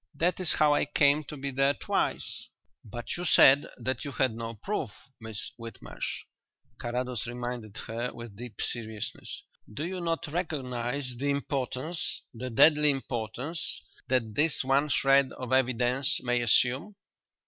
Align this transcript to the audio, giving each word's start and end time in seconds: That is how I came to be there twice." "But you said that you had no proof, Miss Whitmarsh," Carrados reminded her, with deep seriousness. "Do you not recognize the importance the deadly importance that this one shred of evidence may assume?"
That 0.15 0.39
is 0.39 0.53
how 0.53 0.73
I 0.73 0.85
came 0.85 1.23
to 1.25 1.37
be 1.37 1.51
there 1.51 1.75
twice." 1.75 2.47
"But 2.83 3.15
you 3.17 3.23
said 3.23 3.67
that 3.77 4.03
you 4.03 4.11
had 4.13 4.33
no 4.33 4.55
proof, 4.55 4.89
Miss 5.19 5.51
Whitmarsh," 5.59 6.23
Carrados 6.79 7.27
reminded 7.27 7.77
her, 7.85 8.11
with 8.11 8.35
deep 8.35 8.59
seriousness. 8.61 9.43
"Do 9.71 9.85
you 9.85 10.01
not 10.01 10.25
recognize 10.25 11.13
the 11.19 11.29
importance 11.29 12.23
the 12.33 12.49
deadly 12.49 12.89
importance 12.89 13.79
that 14.07 14.33
this 14.33 14.63
one 14.63 14.89
shred 14.89 15.33
of 15.33 15.53
evidence 15.53 16.17
may 16.23 16.41
assume?" 16.41 16.95